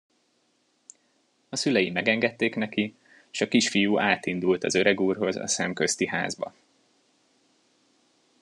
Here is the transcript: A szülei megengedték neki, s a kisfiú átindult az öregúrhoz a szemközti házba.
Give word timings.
A 1.49 1.55
szülei 1.55 1.89
megengedték 1.91 2.55
neki, 2.55 2.95
s 3.31 3.41
a 3.41 3.47
kisfiú 3.47 3.99
átindult 3.99 4.63
az 4.63 4.75
öregúrhoz 4.75 5.35
a 5.35 5.47
szemközti 5.47 6.07
házba. 6.07 6.53